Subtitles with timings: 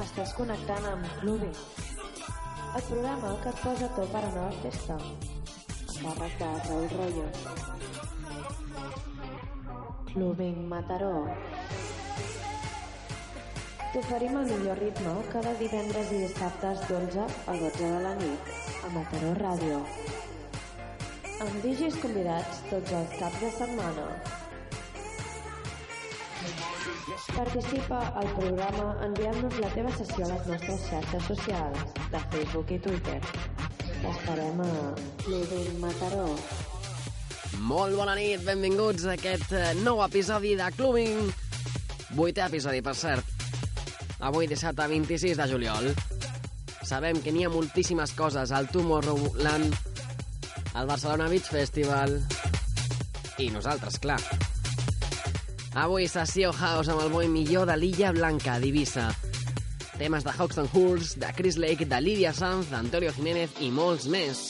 [0.00, 1.56] Estàs connectant amb Clubbing,
[2.78, 4.96] el programa que et posa tot per anar a la festa.
[5.98, 7.26] Càrrec de Raül Rollo.
[10.12, 11.12] Clubbing Mataró.
[13.92, 18.52] T'oferim el millor ritme cada divendres i dissabtes d'11 a 12 de la nit
[18.88, 19.80] a Mataró Ràdio.
[21.44, 24.12] Amb DJs convidats tots els caps de setmana.
[27.10, 32.78] Participa al programa enviant-nos la teva sessió a les nostres xarxes socials de Facebook i
[32.84, 33.16] Twitter.
[34.00, 34.68] T'esperem a
[35.24, 36.28] Clubing Mataró.
[37.66, 41.32] Molt bona nit, benvinguts a aquest eh, nou episodi de Clubbing.
[42.14, 43.34] Vuitè episodi, per cert.
[44.30, 45.90] Avui dissabte 26 de juliol.
[46.86, 49.74] Sabem que n'hi ha moltíssimes coses al Tomorrowland,
[50.78, 52.20] al Barcelona Beach Festival
[53.40, 54.20] i nosaltres, clar.
[55.78, 59.04] Avui sessió house amb el boi millor de l'Illa Blanca, d'Ibissa.
[60.00, 64.40] Temes de Hoxton Hulls, de Chris Lake, de Lídia Sanz, d'Antonio Jiménez i molts més.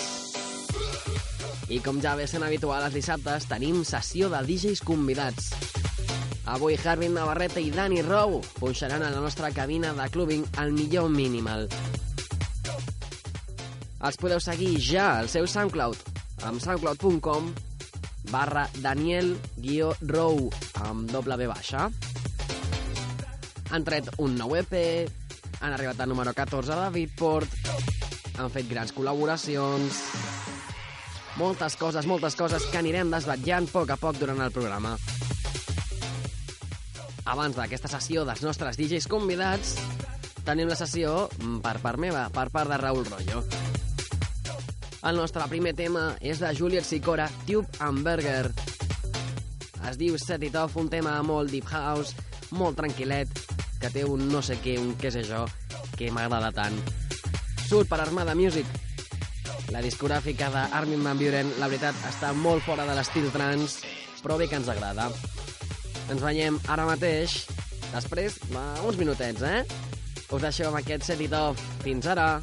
[1.68, 5.52] I com ja ve sent habitual els dissabtes, tenim sessió de DJs convidats.
[6.48, 11.12] Avui Harvin Navarrete i Dani Rou punxaran a la nostra cabina de clubbing al millor
[11.12, 11.68] minimal.
[14.00, 16.00] Els podeu seguir ja al seu SoundCloud
[16.48, 17.52] amb soundcloud.com
[18.28, 20.50] barra Daniel-Rou
[20.84, 21.88] amb doble B baixa.
[23.70, 24.74] Han tret un nou EP,
[25.60, 27.56] han arribat al número 14 de Beatport,
[28.36, 30.02] han fet grans col·laboracions,
[31.40, 34.96] moltes coses, moltes coses que anirem desvetllant a poc a poc durant el programa.
[37.30, 39.76] Abans d'aquesta sessió dels nostres DJs convidats,
[40.44, 41.28] tenim la sessió
[41.62, 43.44] per part meva, per part de Raül Rollo.
[45.00, 48.50] El nostre primer tema és de Juliet Sicora, Tube and Burger.
[49.88, 52.12] Es diu Set It Off, un tema molt deep house,
[52.52, 53.32] molt tranquil·let,
[53.80, 55.46] que té un no sé què, un què sé jo,
[55.96, 56.76] que m'agrada tant.
[57.64, 58.68] Surt per Armada Music.
[59.72, 63.80] La discogràfica d'Armin Van Buren, la veritat, està molt fora de l'estil trans,
[64.20, 65.08] però bé que ens agrada.
[66.12, 67.46] Ens veiem ara mateix,
[67.94, 69.64] després, va, uns minutets, eh?
[70.28, 71.70] Us deixo amb aquest Set It Off.
[71.86, 72.34] Fins ara!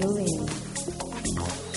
[0.00, 1.69] violento.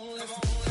[0.00, 0.26] Clubbing.
[0.26, 0.69] Clubbing.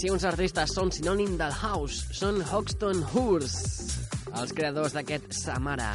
[0.00, 3.56] Si uns artistes són sinònim del house, són Hoxton Hours,
[4.32, 5.90] els creadors d'aquest Samara.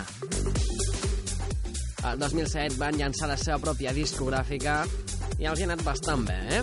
[2.12, 4.78] El 2007 van llançar la seva pròpia discogràfica
[5.42, 6.62] i els hi ha anat bastant bé, eh?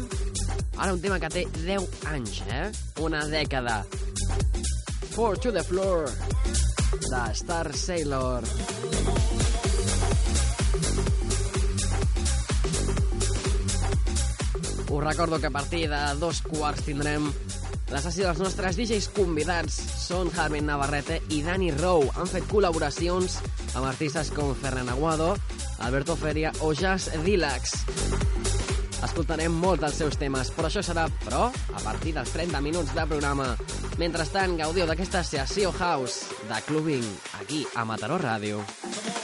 [0.76, 2.64] Ara un tema que té 10 anys, eh?
[3.02, 3.80] Una dècada.
[5.16, 6.12] Four to the Floor,
[7.10, 8.46] de Star Sailor.
[14.92, 17.30] Us recordo que a partir de dos quarts tindrem
[17.88, 19.78] la sessió dels nostres DJs convidats.
[20.02, 22.04] Són Carmen Navarrete i Dani Rou.
[22.12, 23.38] Han fet col·laboracions
[23.72, 25.30] amb artistes com Ferran Aguado,
[25.80, 27.72] Alberto Feria o Jazz Dilax.
[29.00, 33.08] Escoltarem molts dels seus temes, però això serà, però, a partir dels 30 minuts de
[33.08, 33.48] programa.
[33.96, 38.60] Mentrestant, gaudiu d'aquesta sessió house de Clubbing, aquí a Mataró Ràdio.
[38.60, 39.21] Això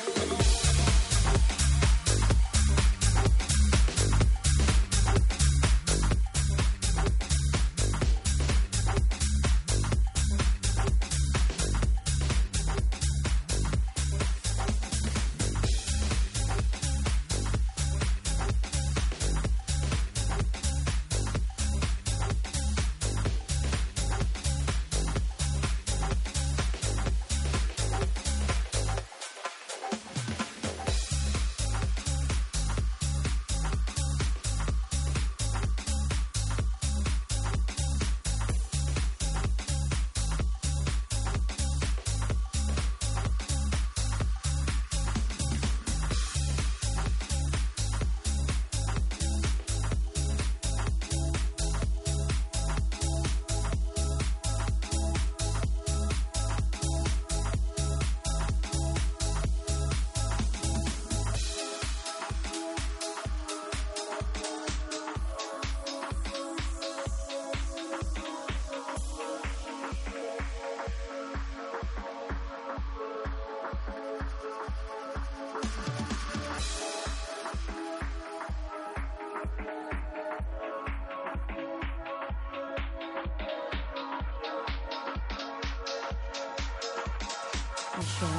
[87.98, 88.30] Asha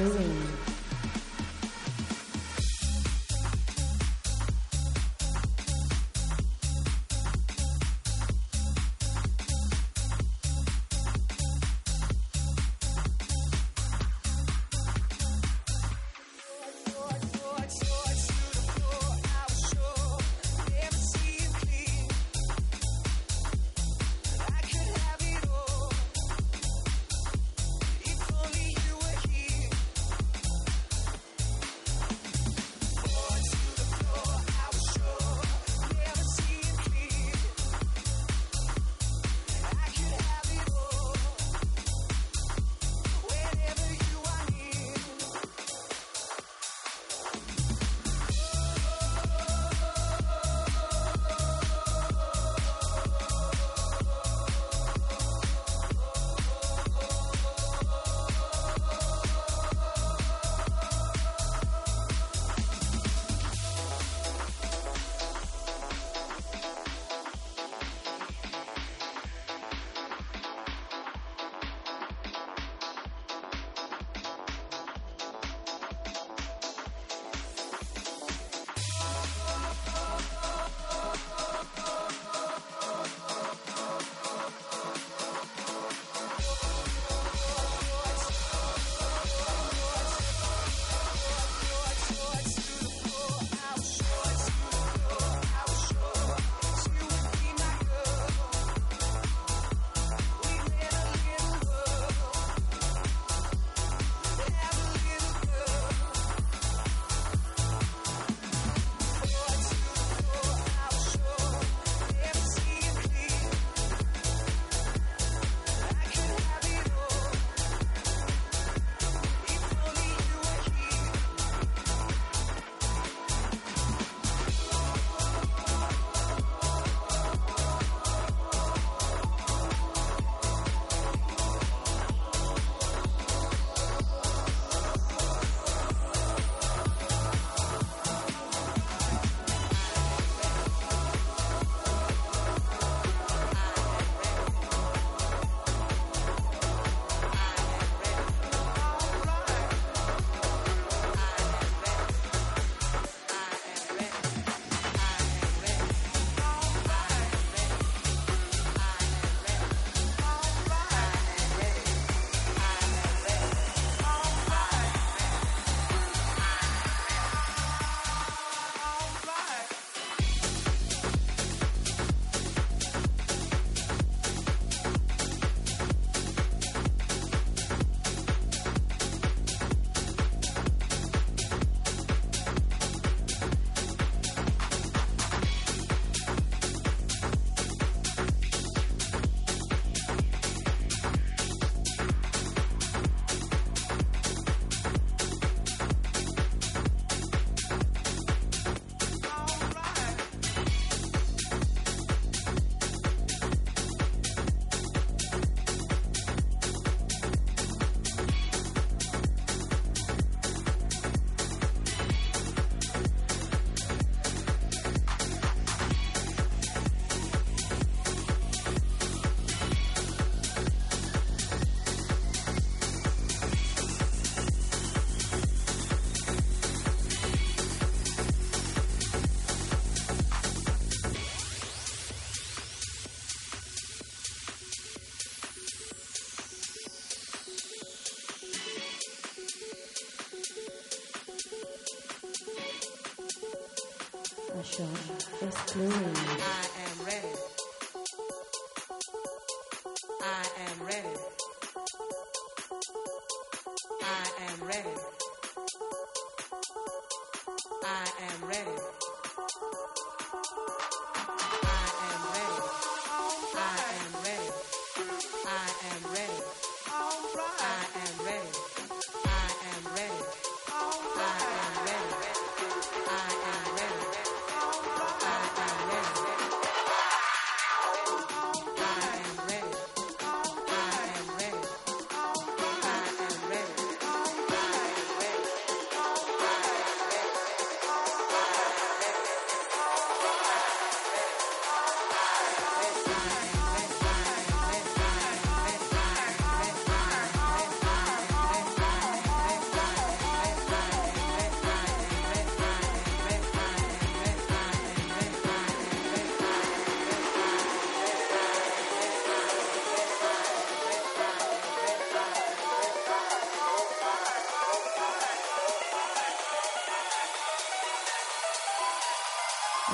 [0.00, 0.83] is.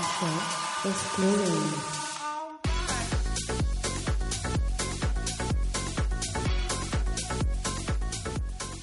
[0.00, 0.28] Això
[0.88, 1.64] és Clubbing.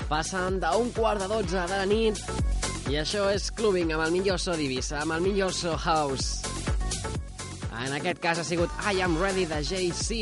[0.07, 2.21] Passen d'un quart de dotze de la nit
[2.91, 6.45] i això és Clubbing amb el millor so d'Ibissa, amb el millor so house.
[7.81, 10.21] En aquest cas ha sigut I Am Ready de JC.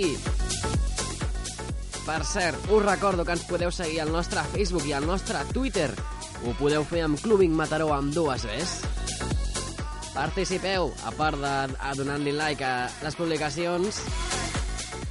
[2.05, 5.91] Per cert, us recordo que ens podeu seguir al nostre Facebook i al nostre Twitter.
[6.45, 8.94] Ho podeu fer amb Clubbing Mataró amb dues Bs.
[10.15, 11.53] Participeu, a part de
[11.99, 13.99] donant-li like a les publicacions,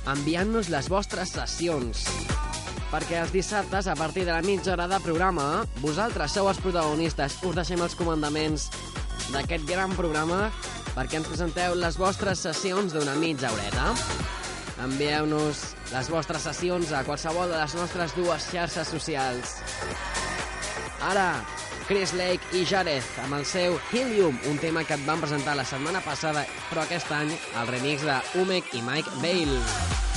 [0.08, 2.06] enviant-nos les vostres sessions.
[2.88, 7.36] Perquè els dissabtes, a partir de la mitja hora de programa, vosaltres sou els protagonistes.
[7.44, 8.70] Us deixem els comandaments
[9.34, 10.48] d'aquest gran programa
[10.94, 13.90] perquè ens presenteu les vostres sessions d'una mitja horeta.
[14.84, 19.58] Envieu-nos les vostres sessions a qualsevol de les nostres dues xarxes socials.
[21.04, 21.28] Ara,
[21.86, 25.66] Chris Lake i Jareth amb el seu Helium, un tema que et van presentar la
[25.68, 30.13] setmana passada, però aquest any el remix de Umek i Mike Bale.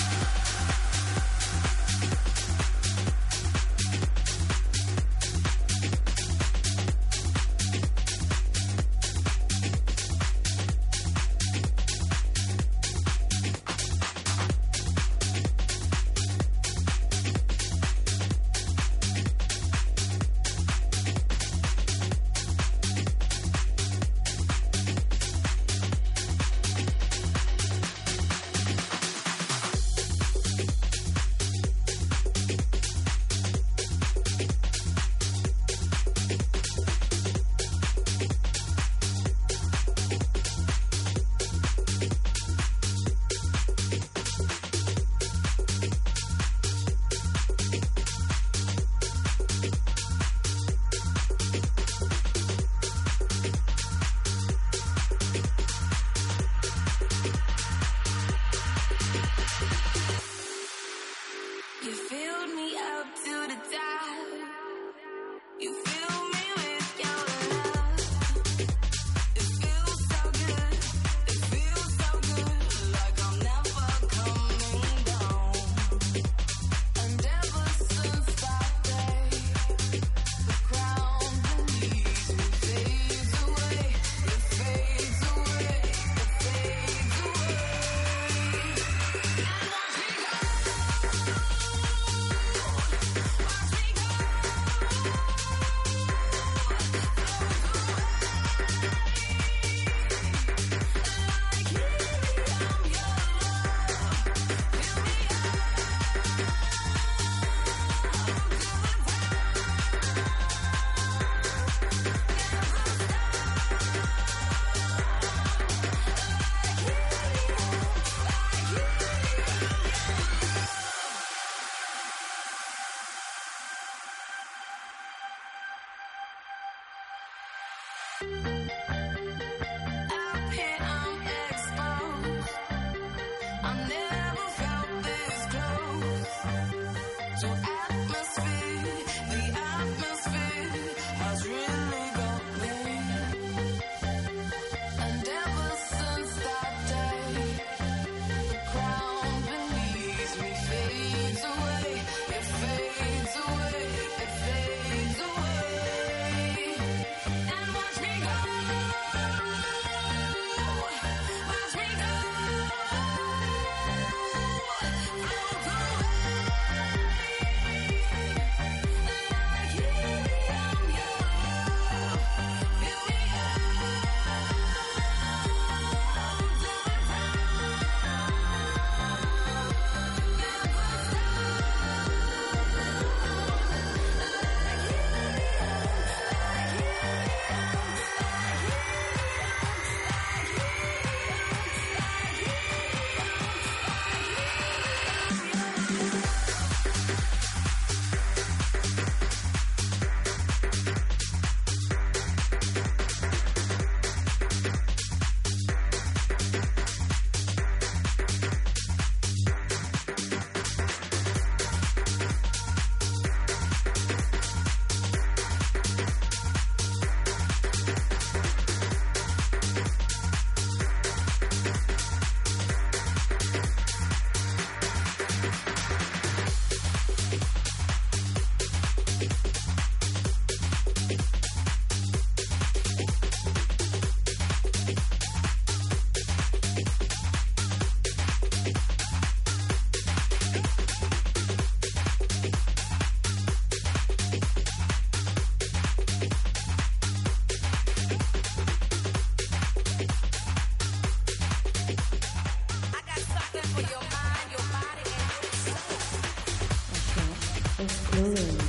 [258.17, 258.66] Lulu.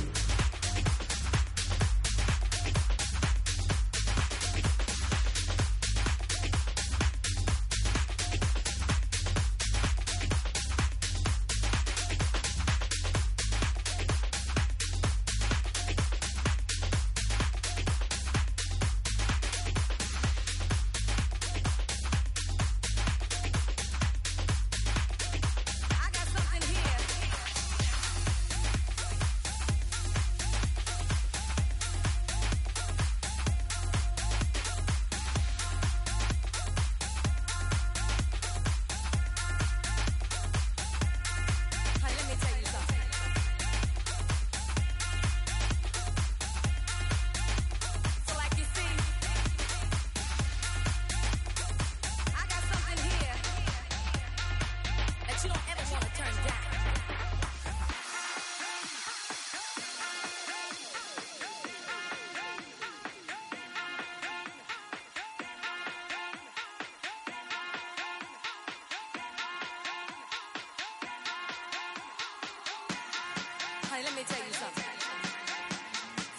[73.89, 74.83] Honey, let me tell you something.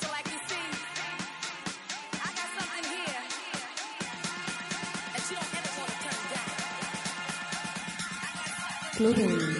[0.00, 0.68] So, like you see,
[2.14, 3.22] I got something here
[5.12, 6.50] that you don't ever want to turn down.
[8.96, 9.59] Clubbing.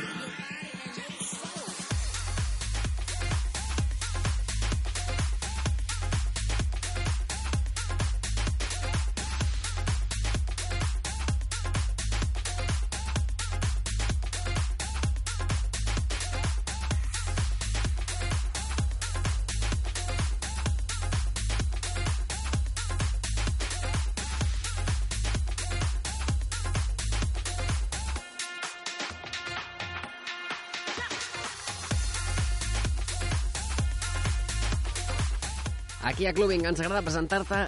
[36.02, 37.58] Aquí a Clubbing ens agrada presentar-te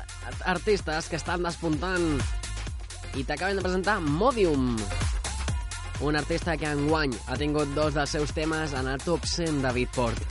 [0.48, 2.06] artistes que estan despuntant
[3.18, 4.70] i t'acaben de presentar Modium,
[6.00, 9.74] un artista que enguany ha tingut dos dels seus temes en el top 100 de
[9.76, 10.24] Beatport.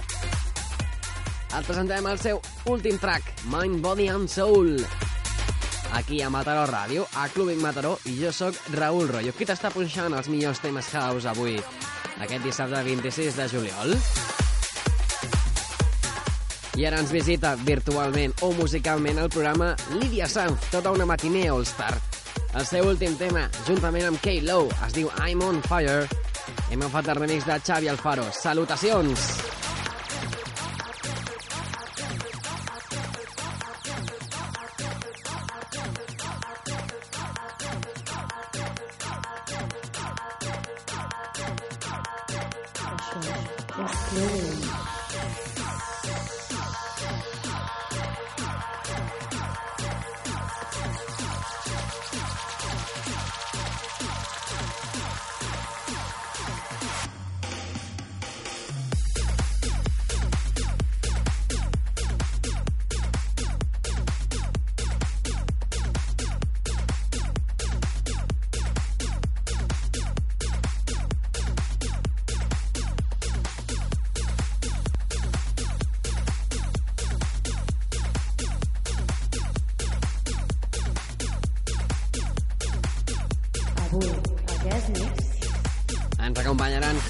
[1.51, 4.73] Et presentem el seu últim track, Mind, Body and Soul,
[5.93, 9.35] aquí a Mataró Ràdio, a Clubbing Mataró, i jo sóc Raül Rollo.
[9.37, 11.59] Qui t'està punxant els millors temes house avui,
[12.23, 13.97] aquest dissabte 26 de juliol?
[16.79, 21.93] I ara ens visita virtualment o musicalment el programa Lídia Sanz, tota una matiner all-star.
[22.55, 26.07] El seu últim tema, juntament amb K-Low, es diu I'm on Fire.
[26.71, 28.29] Hem agafat el remix de Xavi Alfaro.
[28.35, 29.27] Salutacions!
[29.29, 29.60] Això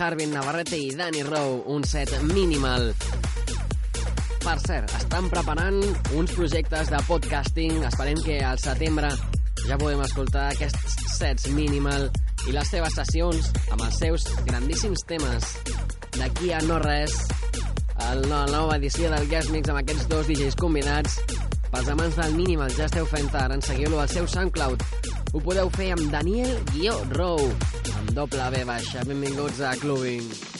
[0.02, 2.88] Harbin Navarrete i Danny Rowe, un set minimal.
[4.42, 5.78] Per cert, estan preparant
[6.18, 7.84] uns projectes de podcasting.
[7.86, 9.12] Esperem que al setembre
[9.68, 12.08] ja podem escoltar aquests sets minimal
[12.50, 15.54] i les seves sessions amb els seus grandíssims temes.
[16.18, 17.20] D'aquí a no res,
[18.26, 21.20] la nova edició del Guest Mix amb aquests dos DJs convidats.
[21.70, 24.82] Pels amants del minimal ja esteu fent tard, seguiu-lo al seu SoundCloud.
[25.32, 26.58] Ho podeu fer amb Daniel
[28.14, 29.06] Baixa.
[29.06, 30.51] Benvinguts a Clubbing.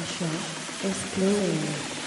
[0.00, 0.28] Això
[0.88, 1.99] és Clubbing.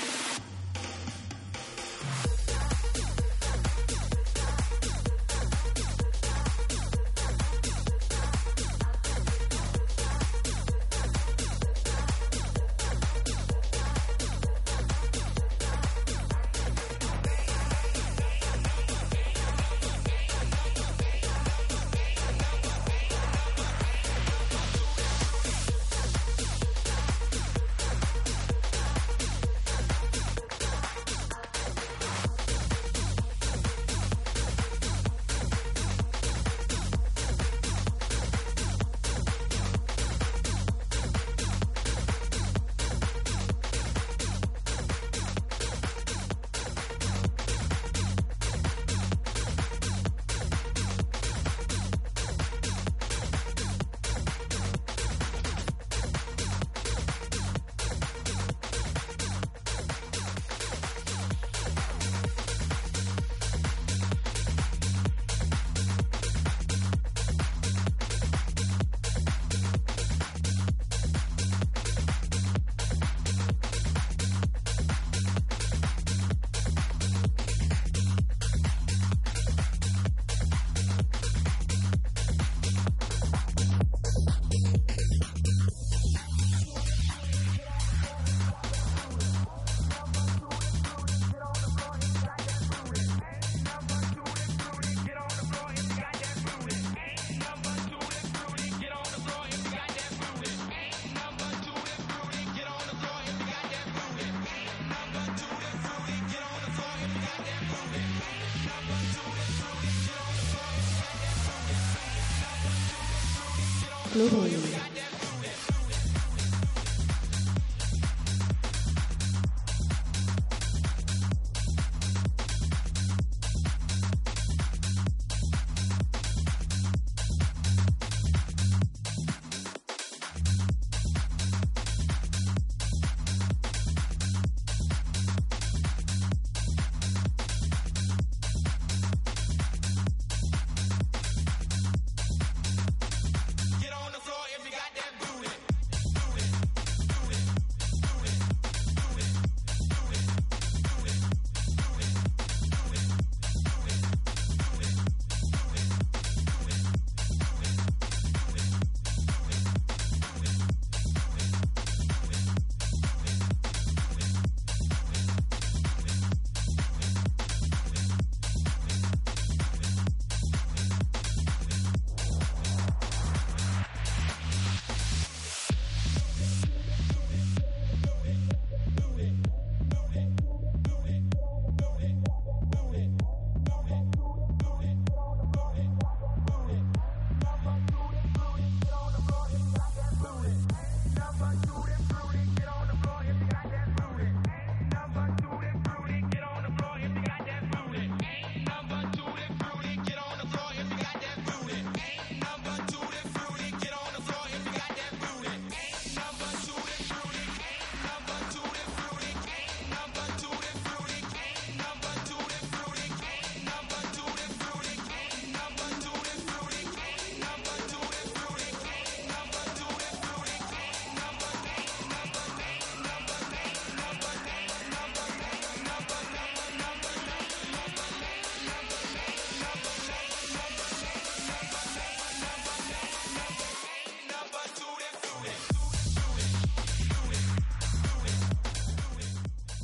[114.13, 114.92] Clubbing.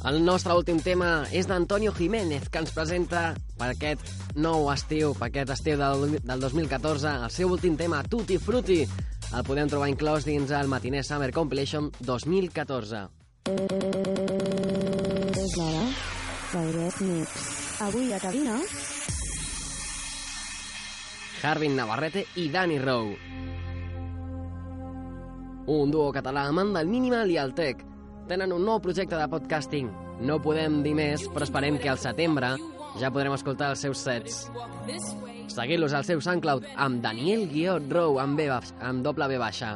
[0.07, 4.05] El nostre últim tema és d'Antonio Jiménez, que ens presenta per aquest
[4.39, 8.79] nou estiu, per aquest estiu del, del 2014, el seu últim tema, Tutti Frutti.
[9.35, 13.01] El podem trobar inclòs dins el Matiner Summer Compilation 2014.
[15.35, 15.83] És l'hora
[16.53, 17.35] d'Aires Mix.
[17.83, 18.55] Avui a cabina,
[21.43, 23.19] Harvin Navarrete i Dani Rowe.
[25.69, 27.88] Un duo català amant del minimal i el tech.
[28.29, 29.87] Tenen un nou projecte de podcasting.
[30.21, 32.51] No podem dir més, però esperem que al setembre
[33.01, 34.43] ja podrem escoltar els seus sets.
[35.49, 38.45] Seguir-los al seu SoundCloud amb Daniel Guió Rowe amb, B,
[38.85, 39.71] amb doble B baixa.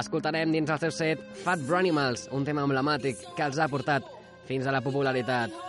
[0.00, 4.08] Escoltarem dins el seu set Fat Branimals, un tema emblemàtic que els ha portat
[4.48, 5.65] fins a la popularitat.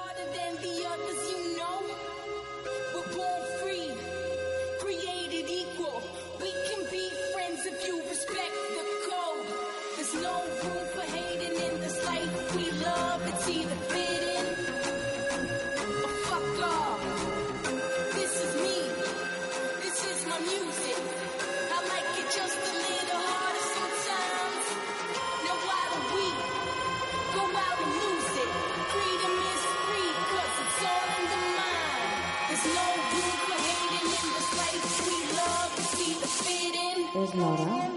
[37.33, 37.33] In.
[37.33, 37.87] és l'hora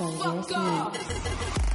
[0.00, 1.67] Oh,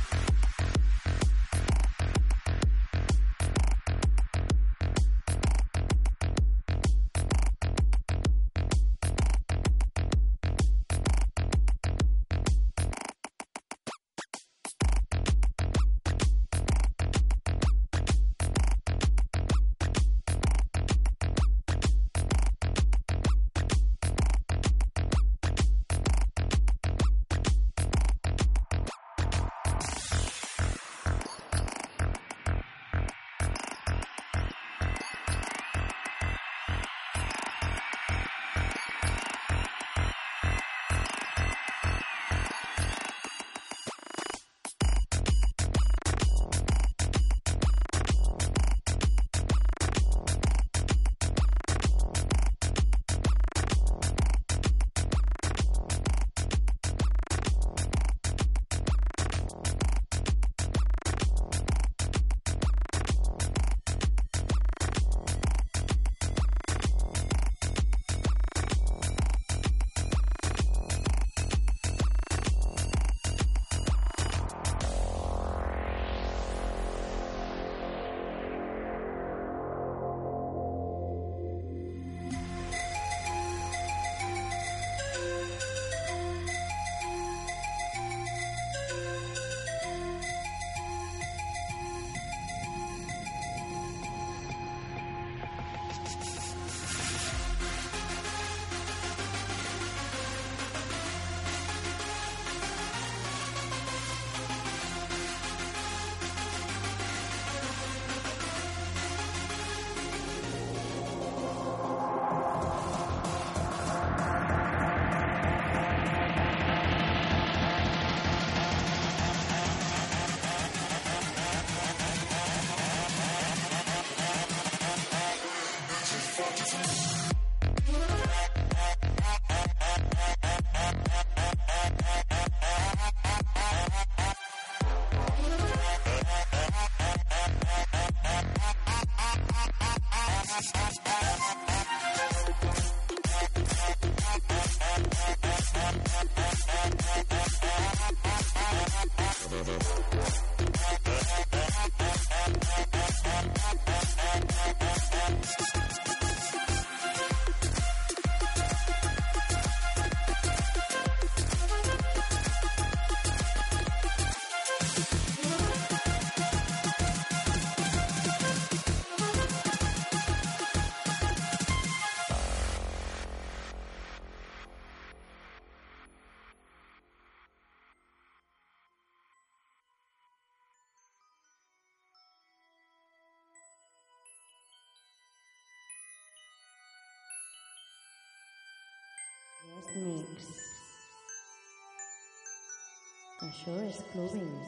[193.54, 194.60] sure it's closing.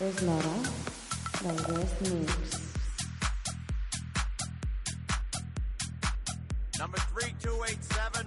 [0.00, 0.54] És l'hora
[1.42, 2.60] del Guest Mix.
[6.78, 8.26] Number 3287.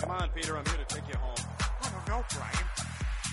[0.00, 1.36] Come on, Peter, I'm here to take you home.
[1.82, 2.66] I don't know, Brian.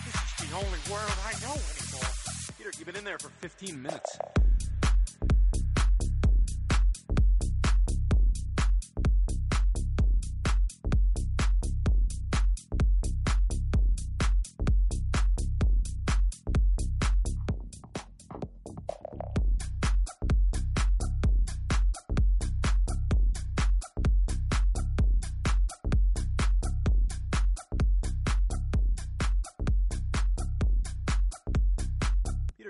[0.06, 2.12] This is the only world I know anymore.
[2.56, 4.20] Peter, you've been in there for 15 minutes.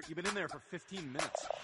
[0.10, 1.59] You've been in there for 15 minutes.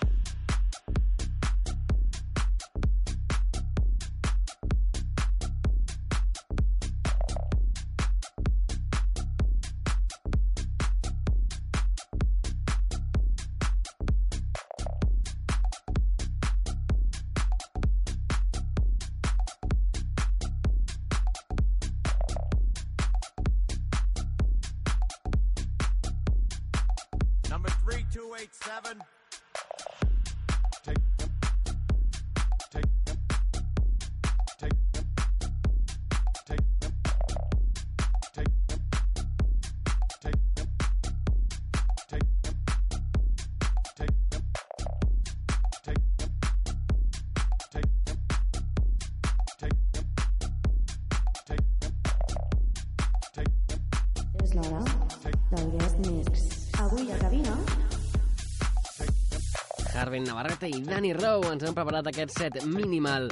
[60.06, 63.26] Harvin Navarrete i Dani Rowe ens han preparat aquest set minimal.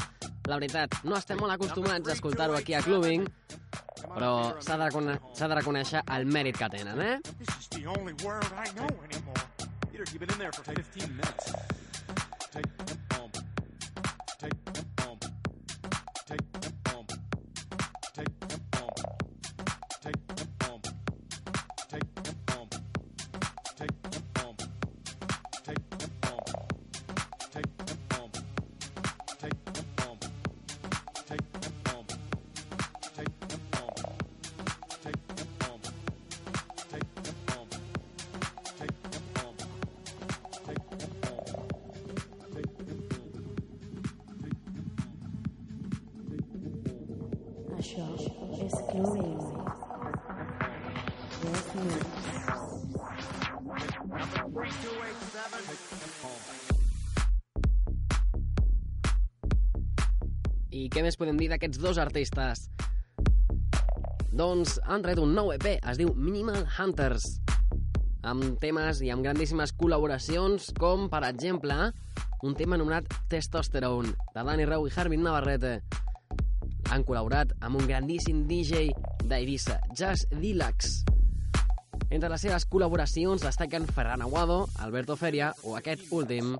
[0.50, 3.28] La veritat, no estem molt acostumats a escoltar-ho aquí a Clubbing,
[4.08, 7.20] però s'ha de, recone de reconèixer el mèrit que tenen, eh?
[7.38, 8.18] This is the only
[8.58, 9.46] I know anymore.
[9.92, 11.63] Peter, you've been in there for 15 minutes.
[60.94, 62.68] Què més podem dir d'aquests dos artistes?
[64.34, 67.26] Doncs han tret un nou EP, es diu Minimal Hunters,
[68.30, 71.90] amb temes i amb grandíssimes col·laboracions, com, per exemple,
[72.46, 75.80] un tema anomenat Testosterone, de Dani Reu i Harvin Navarrete.
[76.94, 78.92] Han col·laborat amb un grandíssim DJ
[79.26, 81.08] d'Eivissa, Jazz Deluxe.
[82.14, 86.54] Entre les seves col·laboracions destaquen Ferran Aguado, Alberto Feria o aquest últim,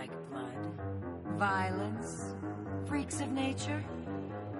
[0.00, 1.38] like blood.
[1.38, 2.34] Violence?
[2.86, 3.84] Freaks of nature?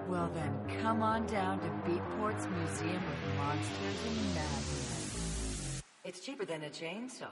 [0.07, 5.81] Well then, come on down to Beatport's Museum of Monsters and Madness.
[6.03, 7.25] It's cheaper than a chainsaw.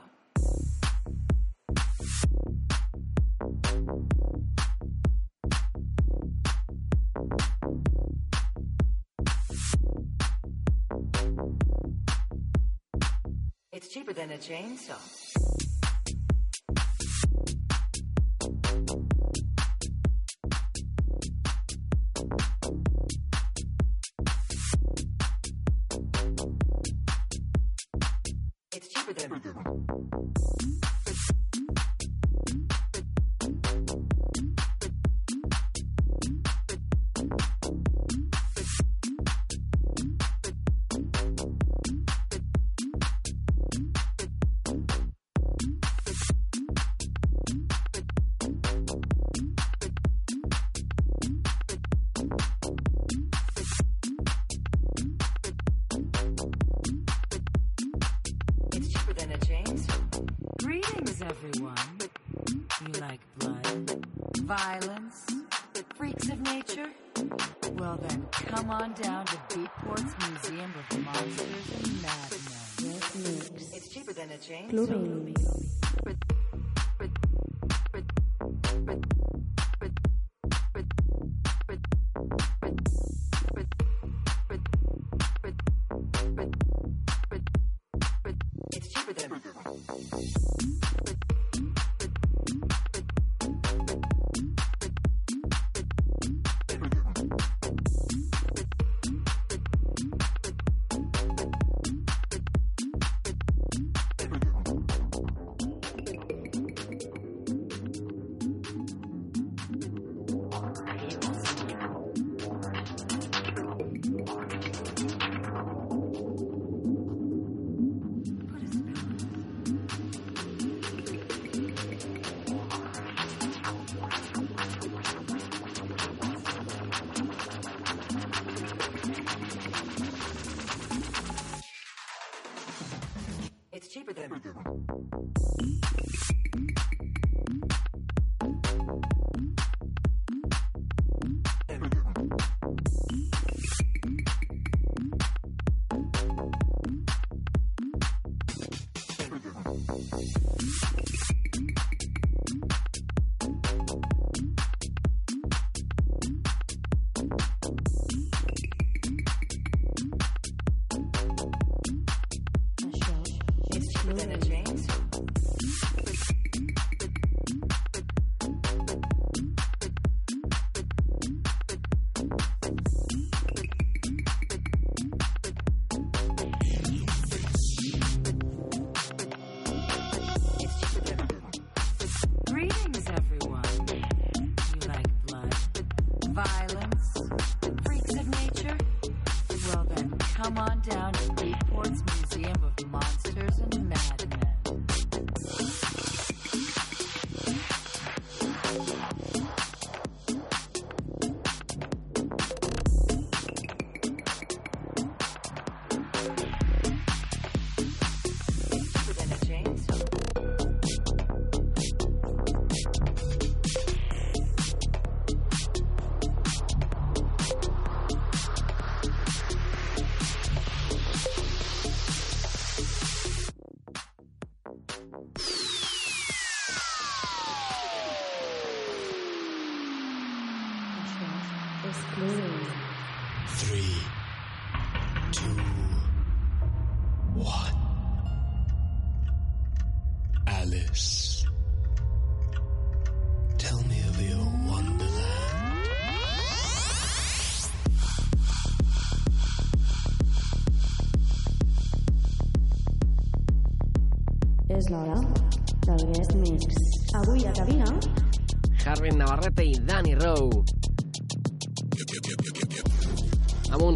[13.72, 15.39] It's cheaper than a chainsaw.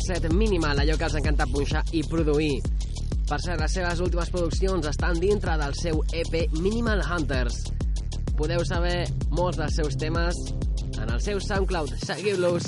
[0.04, 2.58] Set minimal, allò que els encanta punxar i produir.
[3.30, 7.62] Per cert, les seves últimes produccions estan dintre del seu EP Minimal Hunters.
[8.36, 10.41] Podeu saber molts dels seus temes
[10.99, 11.95] en el seu SoundCloud.
[12.04, 12.68] Seguiu-los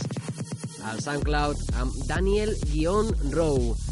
[0.88, 3.85] al SoundCloud amb Daniel-Rowe.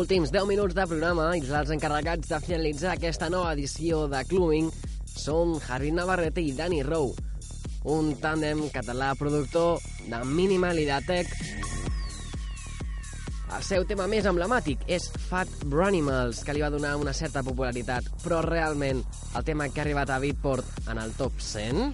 [0.00, 4.70] Últims 10 minuts de programa i els encarregats de finalitzar aquesta nova edició de Clubbing
[5.12, 7.12] són Javi Navarrete i Dani Rowe,
[7.84, 11.34] un tàndem català productor de Minimal i de Tech.
[13.58, 18.08] El seu tema més emblemàtic és Fat Branimals, que li va donar una certa popularitat,
[18.24, 21.84] però realment el tema que ha arribat a Beatport en el top 100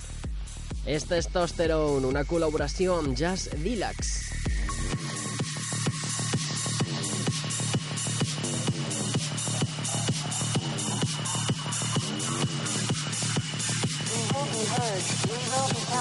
[0.94, 4.35] és Testosterone, una col·laboració amb Jazz Deluxe.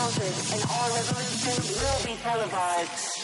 [0.05, 3.14] Counted, and our revolution will be televised.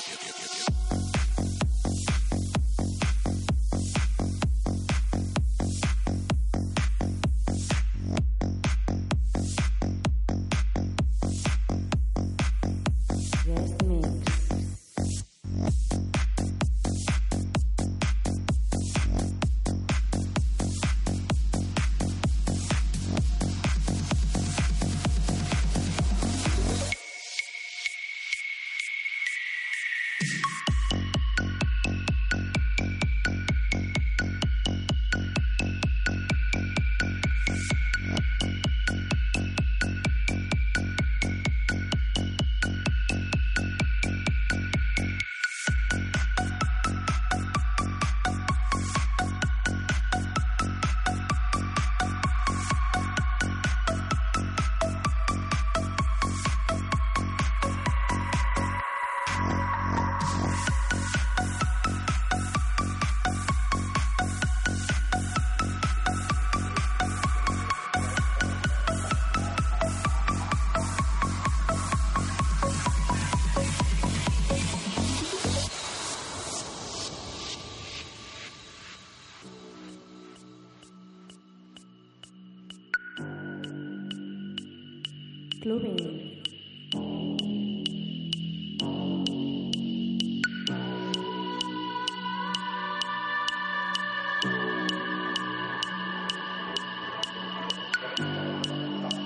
[85.61, 85.95] Clubbing.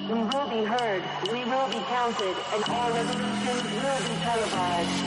[0.09, 5.04] We will be heard, we will be counted, and all resolutions will be televised.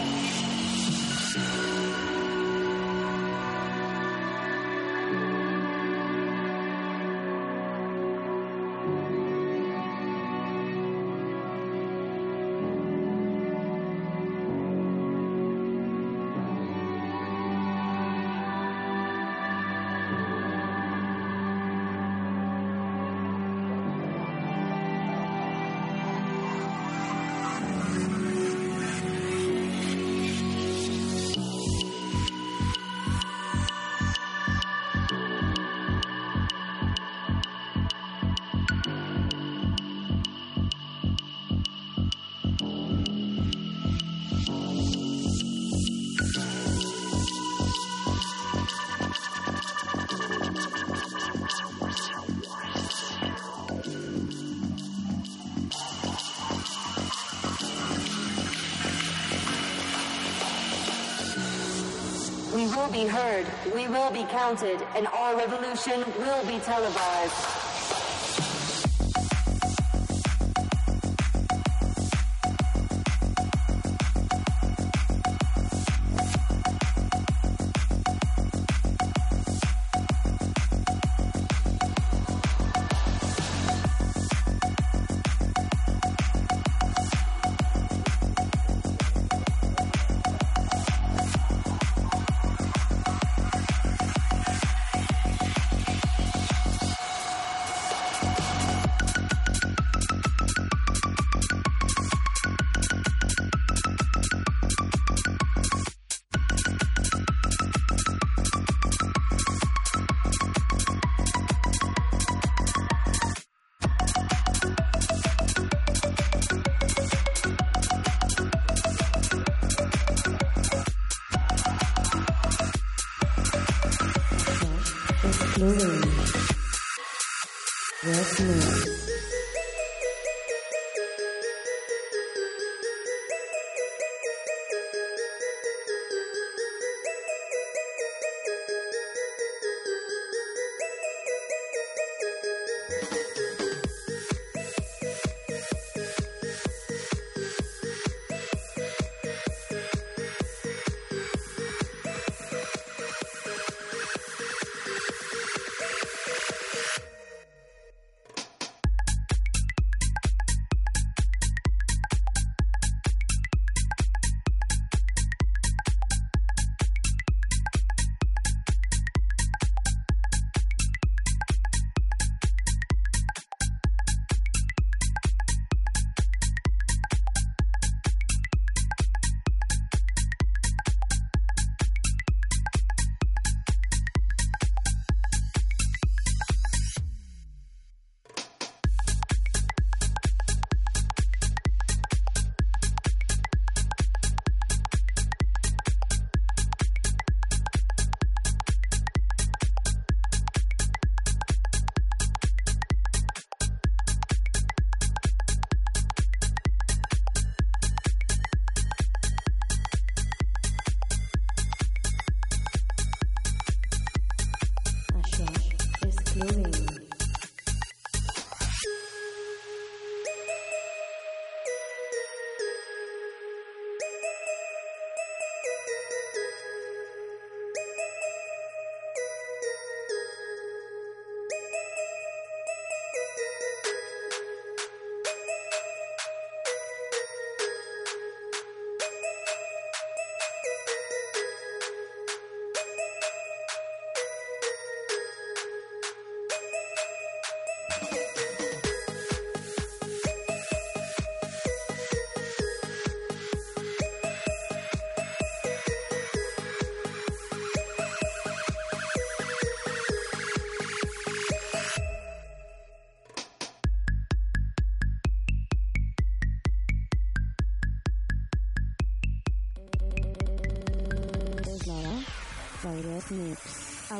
[62.98, 67.57] Be heard, we will be counted, and our revolution will be televised.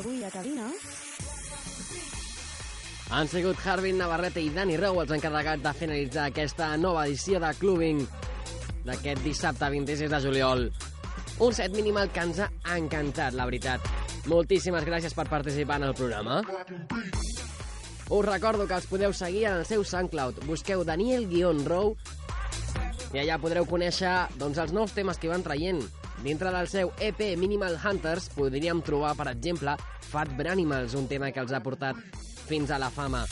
[0.09, 0.65] Avui a cabina
[3.13, 7.51] Han sigut Harvin Navarrete i Dani Reu els encarregats de finalitzar aquesta nova edició de
[7.59, 7.99] Clubbing
[8.87, 10.63] d'aquest dissabte 26 de juliol.
[11.45, 13.85] Un set minimal que ens ha encantat, la veritat.
[14.33, 16.41] Moltíssimes gràcies per participar en el programa.
[18.09, 20.41] Us recordo que els podeu seguir en el seu SoundCloud.
[20.49, 21.93] Busqueu Daniel-Row
[23.13, 25.85] i allà podreu conèixer doncs, els nous temes que van traient.
[26.25, 29.77] Dintre del seu EP Minimal Hunters podríem trobar, per exemple,
[30.09, 31.97] Fat Branimals, un tema que els ha portat
[32.49, 33.23] fins a la fama.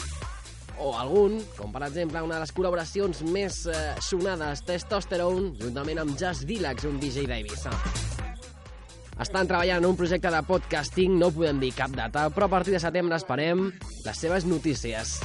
[0.78, 6.14] O algun, com per exemple una de les col·laboracions més eh, sonades, Testosterone, juntament amb
[6.20, 7.74] Just Dilax, un DJ d'Eivissa.
[9.18, 12.76] Estan treballant en un projecte de podcasting, no podem dir cap data, però a partir
[12.76, 13.72] de setembre esperem
[14.06, 15.18] les seves notícies.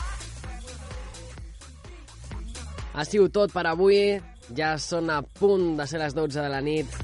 [2.93, 4.21] Ha sigut tot per avui.
[4.53, 6.97] Ja són a punt de ser les 12 de la nit.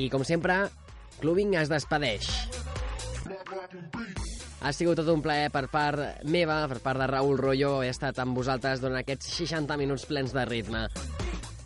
[0.00, 0.62] I, com sempre,
[1.22, 2.26] Clubbing es despedeix.
[4.62, 8.18] Ha sigut tot un plaer per part meva, per part de Raül Rollo, he estat
[8.22, 10.84] amb vosaltres durant aquests 60 minuts plens de ritme.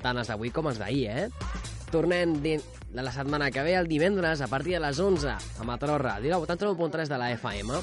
[0.02, 1.54] Tant els d'avui com els d'ahir, eh?
[1.92, 5.96] Tornem de la setmana que ve, el divendres, a partir de les 11, a Mataró
[6.00, 7.80] Ràdio, al 89.3 de la FM.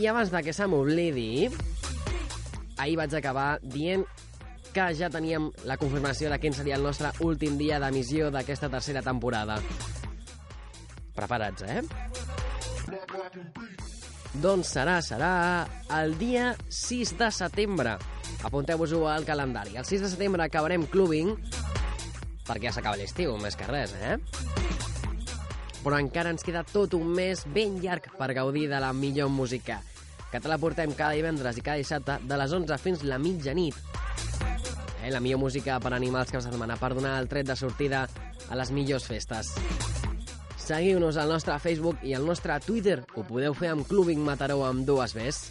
[0.00, 1.48] I abans de que se m'oblidi,
[2.76, 4.04] ahir vaig acabar dient
[4.74, 9.04] que ja teníem la confirmació de quin seria el nostre últim dia d'emissió d'aquesta tercera
[9.06, 9.60] temporada.
[11.14, 11.82] Preparats, eh?
[14.42, 15.32] Doncs serà, serà
[16.00, 17.94] el dia 6 de setembre.
[18.44, 19.76] Apunteu-vos-ho al calendari.
[19.78, 21.30] El 6 de setembre acabarem clubbing,
[22.44, 24.18] perquè ja s'acaba l'estiu, més que res, eh?
[25.84, 29.78] Però encara ens queda tot un mes ben llarg per gaudir de la millor música,
[30.32, 33.78] que te la portem cada divendres i cada dissabte de les 11 fins la mitjanit.
[35.04, 37.56] Eh, la millor música per animar els caps de setmana, per donar el tret de
[37.60, 38.08] sortida
[38.48, 39.54] a les millors festes.
[40.64, 43.02] Seguiu-nos al nostre Facebook i al nostre Twitter.
[43.18, 45.42] Ho podeu fer amb Clubbing Mataró amb dues Bs.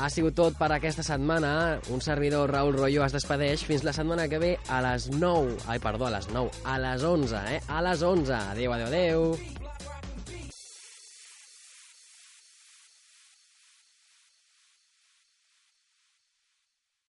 [0.00, 1.52] Ha sigut tot per aquesta setmana.
[1.94, 5.60] Un servidor, Raül Rollo, es despedeix fins la setmana que ve a les 9.
[5.68, 6.50] Ai, perdó, a les 9.
[6.64, 7.62] A les 11, eh?
[7.68, 8.34] A les 11.
[8.34, 9.59] Adéu, adéu, adéu.